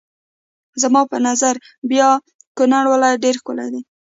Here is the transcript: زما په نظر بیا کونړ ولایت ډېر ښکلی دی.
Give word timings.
زما 0.81 1.01
په 1.11 1.17
نظر 1.27 1.55
بیا 1.91 2.09
کونړ 2.57 2.83
ولایت 2.93 3.21
ډېر 3.25 3.35
ښکلی 3.41 3.67
دی. 3.73 3.81